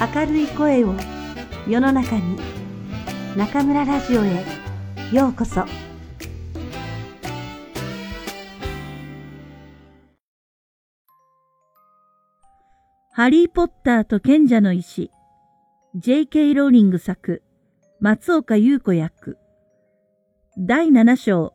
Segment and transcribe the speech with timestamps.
[0.00, 0.94] 明るい声を
[1.68, 2.38] 世の中に
[3.36, 4.46] 中村ラジオへ
[5.12, 5.66] ようこそ。
[13.12, 15.10] ハリー・ポッターと賢者の石。
[15.94, 16.54] J.K.
[16.54, 17.42] ローリング作。
[18.00, 19.36] 松岡優子役。
[20.56, 21.52] 第7章。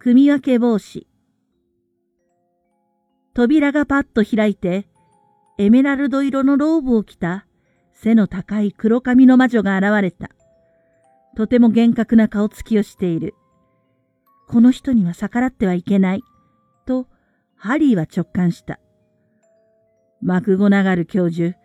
[0.00, 1.06] 組分け帽子
[3.34, 4.88] 扉がパッと開いて
[5.58, 7.46] エメラルド色のローブを着た
[8.02, 10.30] 背の高い黒髪の魔女が現れた。
[11.36, 13.34] とても厳格な顔つきをしている。
[14.48, 16.22] この人には逆らってはいけない。
[16.84, 17.06] と、
[17.54, 18.80] ハリーは直感した。
[20.20, 21.56] マクゴナガル教授、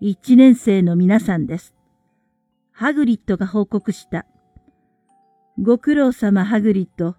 [0.00, 1.74] 一年生の皆さんです。
[2.72, 4.26] ハグリッドが報告した。
[5.62, 7.14] ご苦労様ハグリッド。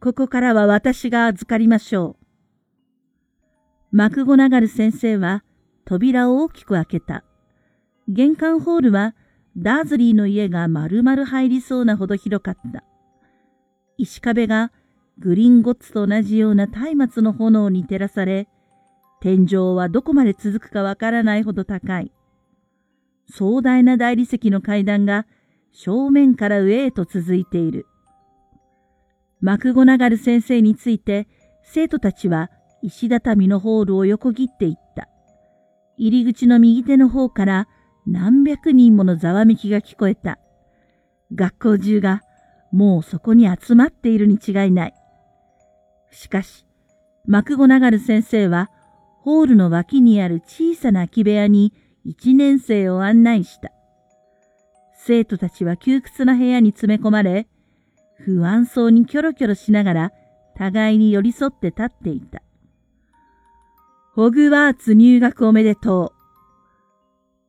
[0.00, 2.16] ここからは私が預かりましょ
[3.92, 3.96] う。
[3.96, 5.42] マクゴナガル先生は
[5.84, 7.24] 扉を大きく開けた。
[8.08, 9.14] 玄関ホールは
[9.56, 12.84] ダーズリーの家が丸々入りそうなほど広かった。
[13.98, 14.72] 石壁が
[15.18, 18.48] グリーンゴッツと同じような松明の炎に照らされ、
[19.20, 22.10] 天井はどこまで続くかわからないほど高い。
[23.30, 25.26] 壮大な大理石の階段が
[25.70, 27.86] 正面から上へと続いている。
[29.40, 31.28] マクゴナガル先生について
[31.62, 32.50] 生徒たちは
[32.82, 35.08] 石畳のホールを横切っていった。
[35.96, 37.68] 入り口の右手の方から
[38.06, 40.38] 何百人ものざわめきが聞こえた。
[41.34, 42.22] 学校中が
[42.72, 44.94] もうそこに集まっているに違いない。
[46.10, 46.66] しかし、
[47.26, 48.70] マクゴナガル先生は、
[49.20, 51.72] ホールの脇にある小さな空き部屋に
[52.04, 53.70] 一年生を案内した。
[54.94, 57.46] 生徒たちは窮屈な部屋に詰め込まれ、
[58.18, 60.12] 不安そうにキョロキョロしながら
[60.56, 62.42] 互いに寄り添って立っていた。
[64.14, 66.11] ホグワーツ入学おめでとう。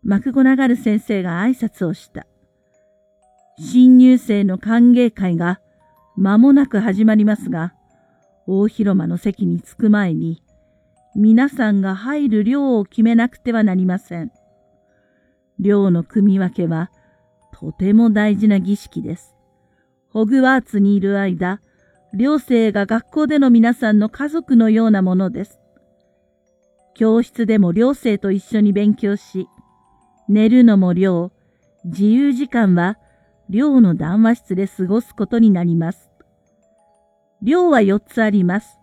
[0.05, 2.27] マクゴナガル先生が挨拶をした。
[3.57, 5.61] 新入生の歓迎会が
[6.17, 7.73] 間もなく始まりますが、
[8.45, 10.43] 大広間の席に着く前に、
[11.15, 14.31] 皆さんが入る量を決めなくてはなりません。
[15.59, 16.91] 量の組み分けは、
[17.53, 19.33] とても大事な儀式です。
[20.09, 21.61] ホグワーツにいる間、
[22.13, 25.59] 寮生が学校での皆さんの家族のようなものです。
[26.93, 29.47] 教室でも寮生と一緒に勉強し、
[30.29, 31.31] 寝るのも寮、
[31.85, 32.97] 自由時間は
[33.49, 36.09] 寮の談話室で過ごすことになります。
[37.41, 38.79] 寮は4つあります。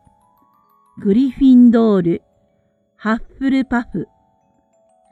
[1.02, 2.22] グリフィンドール、
[2.96, 4.06] ハッフルパフ、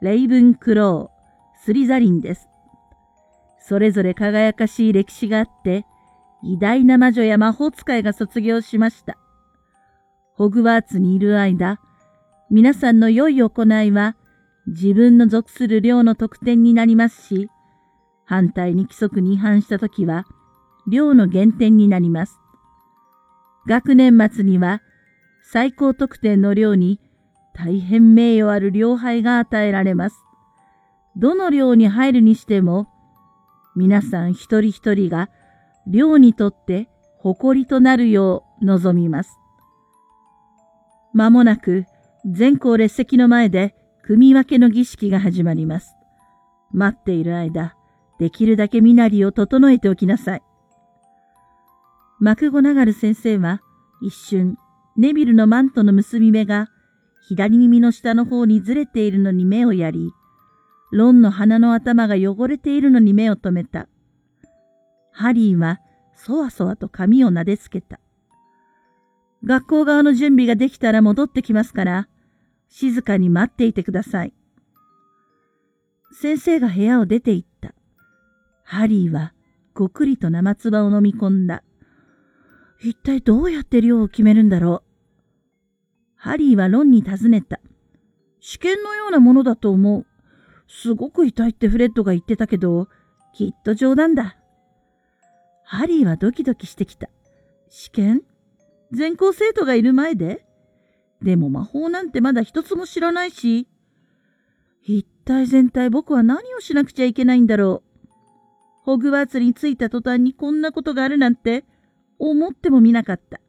[0.01, 2.47] レイブンクロー、スリザリンです。
[3.59, 5.85] それぞれ輝かしい歴史があって、
[6.43, 9.17] 偉大な魔女や魔法使いが卒業しました。
[10.35, 11.79] ホグワーツにいる間、
[12.49, 14.15] 皆さんの良い行いは
[14.67, 17.49] 自分の属する量の得点になりますし、
[18.25, 20.25] 反対に規則に違反したときは、
[20.87, 22.39] 量の減点になります。
[23.67, 24.81] 学年末には、
[25.43, 26.99] 最高得点の量に
[27.53, 30.17] 大変名誉ある量杯が与えられます。
[31.17, 32.87] どの量に入るにしても、
[33.75, 35.29] 皆さん一人一人が
[35.87, 39.31] 量にとって誇りとなるよう望みます。
[41.13, 41.85] まもなく
[42.25, 43.75] 全校列席の前で
[44.09, 45.93] 組み分けの儀式が始まります。
[46.71, 47.75] 待っている間、
[48.17, 50.41] できるだけ身なりを整えておきなさい。
[52.19, 53.61] マクゴナガル先生は
[54.01, 54.57] 一瞬、
[54.97, 56.69] ネビルのマントの結び目が
[57.27, 60.11] 左耳の下の方にずれているのに目をやり、
[60.91, 63.87] ロンの鼻の頭が汚れているのに目を留めた。
[65.11, 65.81] ハリーは
[66.15, 67.99] そわそわと髪を撫でつけた。
[69.45, 72.07] 学校側の準備ができたら戻ってきますから、
[72.69, 74.33] 静かに待っていてください。
[76.11, 77.73] 先生が部屋を出て行った。
[78.63, 79.33] ハリーは
[79.73, 81.63] ごくりと生唾を飲み込んだ。
[82.81, 84.89] 一体どうやって量を決めるんだろう。
[86.15, 87.59] ハリーはロンに尋ねた。
[88.39, 90.05] 試験のようなものだと思う。
[90.67, 92.87] すごく痛いってフレッドが言ってたけど、
[93.33, 94.37] きっと冗談だ。
[95.63, 97.09] ハリーはドキドキしてきた。
[97.69, 98.21] 試験？
[98.91, 100.45] 全校生徒がいる前で？
[101.21, 103.67] でも魔法なんてまだ一つも知らないし、
[104.83, 108.07] 一体全体僕は何をしなくちゃいけないんだろう。
[108.83, 111.65] ホグワーツに着いた途端にこんなことがあるなんて
[112.17, 113.39] 思ってもみなかった。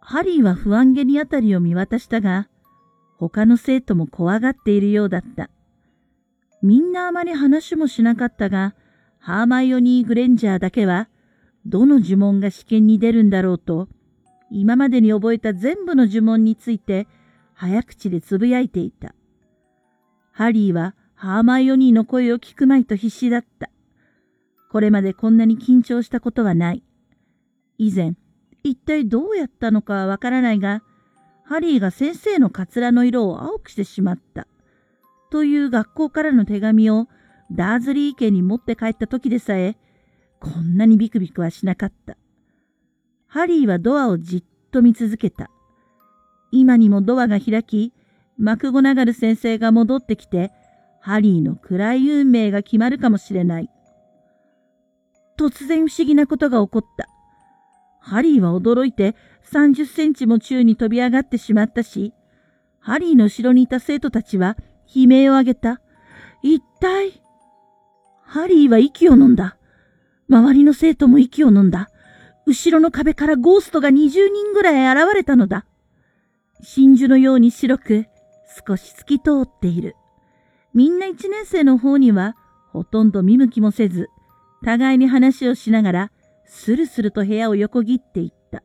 [0.00, 2.48] ハリーは不安げにあたりを見渡したが、
[3.18, 5.48] 他の生徒も怖がっているようだった。
[6.60, 8.74] みんなあまり話もしなかったが、
[9.18, 11.08] ハーマイオニー・グレンジャーだけは、
[11.64, 13.88] どの呪文が試験に出るんだろうと、
[14.52, 17.08] 今までに覚えた全部の呪文について
[17.54, 19.14] 早口でつぶやいていた。
[20.32, 23.70] ハリーはハーマイオニーの声を聞くまいと必死だった。
[24.70, 26.82] これまでこんなに緊張したことはない。
[27.78, 28.14] 以前、
[28.62, 30.82] 一体どうやったのかはわからないが、
[31.44, 34.46] ハリーが先生のカツラの色を青くしてしまった。
[35.30, 37.08] という学校からの手紙を
[37.50, 39.76] ダーズリー家に持って帰った時でさえ、
[40.40, 42.16] こんなにビクビクはしなかった。
[43.32, 45.50] ハリーはドアをじっと見続けた。
[46.50, 47.94] 今にもドアが開き、
[48.36, 50.52] マクゴナガル先生が戻ってきて、
[51.00, 53.70] ハリーの暗い運命が決まるかもしれない。
[55.38, 57.08] 突然不思議なことが起こった。
[58.00, 59.16] ハリーは驚いて
[59.50, 62.12] 30センチも宙に飛び上がってしまったし、
[62.80, 64.58] ハリーの後ろにいた生徒たちは
[64.94, 65.80] 悲鳴を上げた。
[66.42, 67.22] 一体。
[68.26, 69.56] ハリーは息を飲んだ。
[70.28, 71.88] 周りの生徒も息を飲んだ。
[72.52, 75.64] 後ろの壁からゴーストが20人ぐらい現れたのだ。
[76.62, 78.06] 真珠のように白く、
[78.66, 79.96] 少し透き通っている。
[80.74, 82.36] みんな一年生の方には、
[82.70, 84.10] ほとんど見向きもせず、
[84.62, 86.12] 互いに話をしながら、
[86.44, 88.62] スルスルと部屋を横切っていった。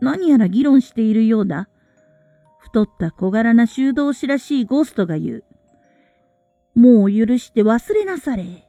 [0.00, 1.68] 何やら議論しているようだ。
[2.60, 5.44] 太った小柄な修道士らしいゴーストが言う。
[6.76, 8.68] もう許して忘れなされ。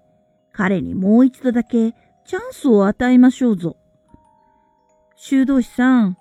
[0.51, 1.93] 彼にもう一度だけ
[2.25, 3.77] チャンスを与えましょうぞ。
[5.23, 6.17] 修道士さん、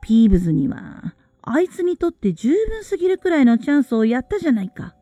[0.00, 4.94] ピーブズには、あいつにとって十分すぎるくらいのチャンスをやったじゃないか。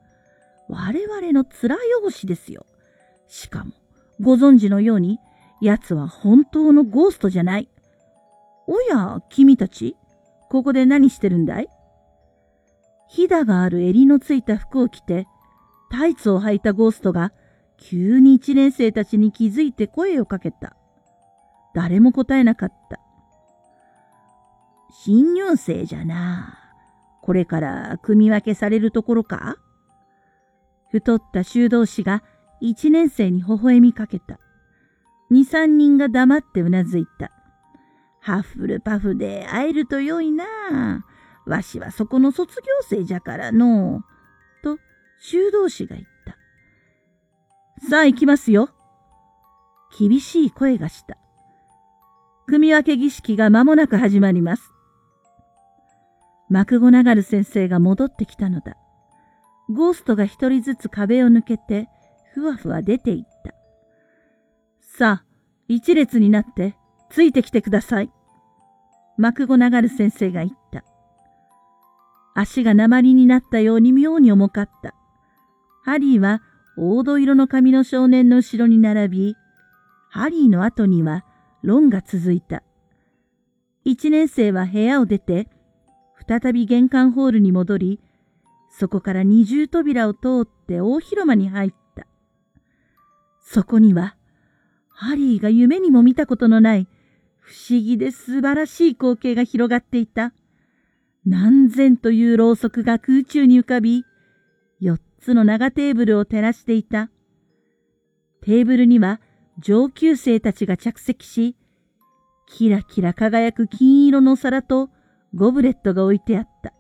[0.69, 2.67] 我々の面汚しですよ。
[3.29, 3.71] しかも、
[4.21, 5.21] ご存知のように、
[5.63, 7.69] 奴は本当のゴーストじゃない。
[8.67, 9.95] おや、君たち、
[10.51, 11.69] ここで何してるんだい？
[13.09, 15.29] ひだがある襟のついた服を着て、
[15.93, 17.33] タイツを履いたゴーストが、
[17.79, 20.77] 急に一年生たちに気づいて声をかけた。
[21.77, 22.99] 誰も答えなかった。
[25.05, 26.59] 新入生じゃな。
[27.23, 29.57] これから組み分けされるところか？
[30.91, 32.23] 太った修道士が
[32.61, 34.39] 一年生に微笑みかけた。
[35.31, 37.31] 二三人が黙ってうなずいた。
[38.21, 41.05] ハッフルパフで会えるとよいな。
[41.45, 44.03] わしはそこの卒業生じゃからの。
[44.65, 44.79] と、
[45.21, 46.37] 修道士が言った。
[47.89, 48.71] さあ行きますよ。
[49.99, 51.17] 厳しい声がした。
[52.47, 54.73] 組み分け儀式が間もなく始まります。
[56.49, 58.77] マクゴナガル先生が戻ってきたのだ。
[59.69, 61.89] ゴーストが一人ずつ壁を抜けて、
[62.35, 63.55] ふわふわ出ていった。
[64.81, 65.25] さあ、
[65.69, 66.77] 一列になって、
[67.11, 68.11] ついてきてください。
[69.19, 70.85] マクゴナガル先生が言った。
[72.35, 74.95] 足が鉛になったように妙に重かった。
[75.83, 76.43] ハリーは
[76.77, 79.37] 黄土色の髪の少年の後ろに並び、
[80.11, 81.25] ハリーの後には
[81.63, 82.63] ロンが続いた。
[83.85, 85.49] 一年生は部屋を出て、
[86.29, 88.01] 再び玄関ホールに戻り、
[88.71, 92.07] そこから二重扉を通って大広間に入った。
[93.41, 94.17] そこには、
[94.89, 96.89] ハリーが夢にも見たことのない
[97.39, 100.33] 不思議で素晴らしい光景が広がっていた。
[101.25, 104.05] 何千というろうそくが空中に浮かび、
[104.81, 107.09] 四つの長テーブルを照らしていた。
[108.43, 109.21] テーブルには
[109.59, 111.57] 上級生たちが着席し、
[112.47, 114.91] キラキラ輝く金色の皿と
[115.37, 116.73] ゴブレットが置いてあった。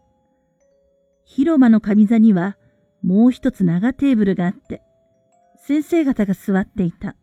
[1.26, 2.57] 広間の上座には
[3.02, 4.81] もう一つ長テーブルがあって、
[5.59, 7.16] 先生方が座っていた。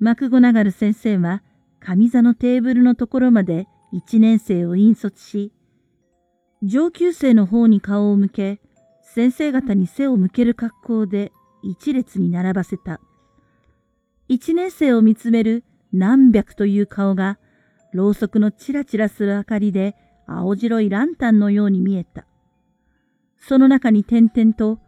[0.00, 1.44] マクゴナガル先生は
[1.78, 5.52] 上座のテーブルのところまで一年生を引率し、
[6.64, 8.60] 上級生の方に顔を向け、
[9.02, 11.30] 先生方に背を向ける格好で
[11.62, 13.00] 一列に並ばせた。
[14.26, 15.62] 一年生を見つめる
[15.92, 17.38] 何百という顔が、
[17.92, 19.94] ろうそくのチラチラする明かりで
[20.26, 22.24] 青白いランタンのように見えた。
[23.38, 24.78] その中に点々と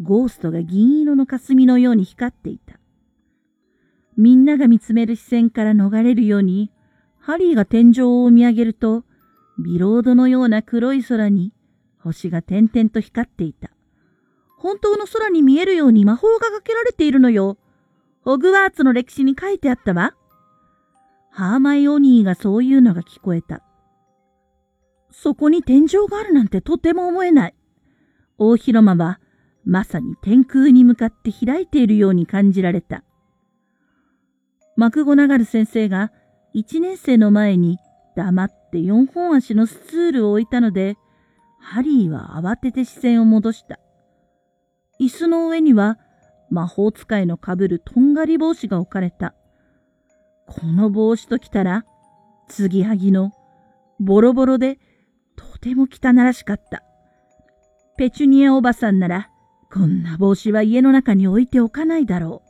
[0.00, 2.78] ゴーストが銀色の霞のように光っていた。
[4.16, 6.70] みんなが見つめる視線から逃れるように、
[7.18, 9.04] ハリーが天井を見上げると、
[9.58, 11.52] ビロードのような黒い空に
[11.98, 13.70] 星が点々と光っていた。
[14.58, 17.58] 本当の空に見えるように魔法がかけられているのよ。
[18.22, 20.14] ホグワーツの歴史に書いてあったわ。
[21.30, 23.62] ハーマイオニーがそういうのが聞こえた。
[25.22, 27.54] そこに天井があるなんてとても思えない。
[28.36, 29.18] 大広間は
[29.64, 33.02] まさに天空に向かって開いているように感じられた。
[34.76, 36.12] マクゴナガル先生が
[36.52, 37.78] 一年生の前に
[38.14, 40.98] 黙って四本足のスツールを置いたので、
[41.58, 43.80] ハリーは慌てて視線を戻した。
[45.00, 45.98] 椅子の上には
[46.50, 49.34] 魔法使いのかぶるとんがり帽子が置かれた。
[50.46, 51.86] この帽子ときたら、
[52.48, 53.32] 継ぎはぎの
[53.98, 54.78] ボロボロで
[55.66, 56.84] ても汚らしかった。
[57.96, 59.30] ペチュニアおばさんなら、
[59.72, 62.42] こんな帽子は家の中に置いておかないだろ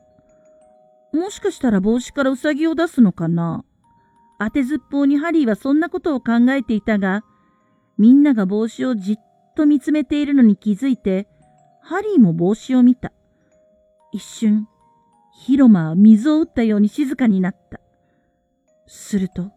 [1.13, 1.17] う。
[1.17, 3.65] もしかしたら帽子からウサギを出すのかな
[4.39, 7.25] 当てずっぽうにハリーはそんなことを考えていたが、
[7.97, 9.17] みんなが帽子をじっ
[9.57, 11.27] と見つめているのに気づいて、
[11.81, 13.13] ハリーも帽子を見た。
[14.13, 14.69] 一瞬、
[15.33, 17.81] 広間は水を打ったように静かになった。
[18.87, 19.53] すると、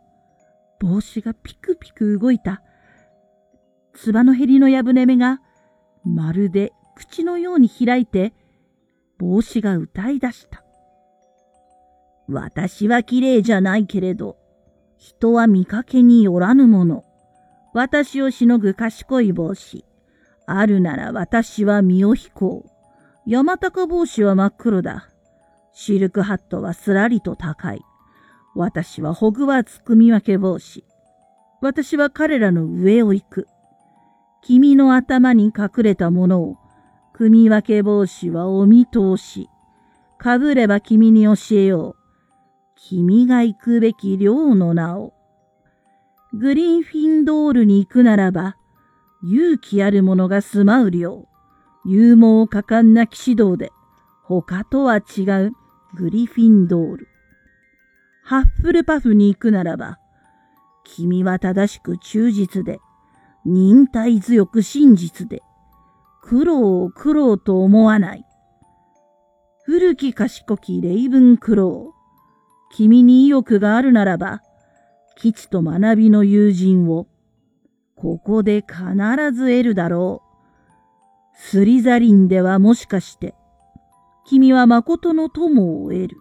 [0.80, 2.62] 帽子がピクピク動いた。
[4.02, 5.42] つばのヘリのやぶね目が、
[6.06, 8.34] まるで口のように開いて、
[9.18, 10.64] 帽子が歌い出した。
[12.30, 14.38] 私は綺麗じゃないけれど、
[14.96, 17.04] 人は見かけによらぬもの。
[17.74, 19.84] 私をしのぐ賢い帽子。
[20.48, 22.70] あるなら私は身を引こう。
[23.30, 25.10] 山高帽子は真っ黒だ。
[25.74, 27.82] シルクハットはすらりと高い。
[28.56, 30.86] 私はホグワーツ組分け帽子。
[31.62, 33.48] 私は彼らの上を行く。
[34.42, 36.58] 君の頭に隠れたものを、
[37.14, 39.50] 組み分け帽子はお見通し。
[40.18, 41.96] かぶれば君に教えよう。
[42.76, 45.14] 君が行くべき寮の名を。
[46.34, 48.56] グリーンフィンドールに行くならば、
[49.24, 51.28] 勇気ある者が住まう寮。
[51.86, 53.72] 勇猛果敢な騎士道で、
[54.24, 55.52] 他とは違う
[55.96, 57.08] グリフィンドール。
[58.24, 59.98] ハッフルパフに行くならば、
[60.84, 62.80] 君は正しく忠実で、
[63.46, 65.42] 忍耐強く真実で、
[66.22, 68.26] 苦労を苦労と思わない。
[69.64, 72.76] 古き賢きレイブンクロー。
[72.76, 74.42] 君に意欲があるならば、
[75.16, 77.08] 基地と学びの友人を、
[77.96, 78.84] ここで必
[79.32, 80.30] ず得るだろう。
[81.36, 83.36] スリザリンではもしかして、
[84.26, 86.18] 君は誠の友を得る。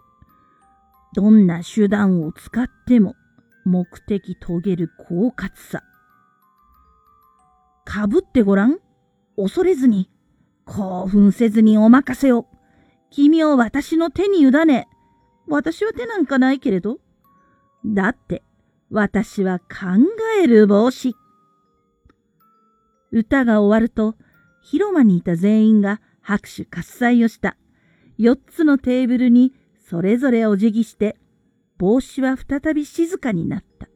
[1.14, 3.14] どんな手段を使っても
[3.64, 5.82] 目的遂げる狡猾さ。
[7.88, 8.80] かぶってごらん。
[9.34, 10.10] 恐れずに、
[10.66, 12.46] 興奮せずにお任せを。
[13.08, 14.86] 君を私の手に委ね、
[15.48, 16.98] 私は手なんかないけれど。
[17.86, 18.42] だって、
[18.90, 19.64] 私は考
[20.42, 21.16] える帽子。
[23.10, 24.16] 歌が終わると、
[24.60, 27.56] 広間にいた全員が拍手喝采をした。
[28.18, 29.54] 四つのテーブルに
[29.88, 31.16] それぞれお辞儀して、
[31.78, 33.87] 帽子は再び静かになった。